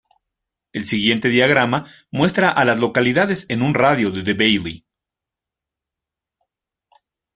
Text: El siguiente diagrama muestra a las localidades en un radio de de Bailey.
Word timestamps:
El 0.73 0.83
siguiente 0.85 1.29
diagrama 1.29 1.85
muestra 2.09 2.49
a 2.49 2.65
las 2.65 2.79
localidades 2.79 3.47
en 3.51 3.61
un 3.61 3.75
radio 3.75 4.09
de 4.09 4.23
de 4.23 4.33
Bailey. 4.33 4.83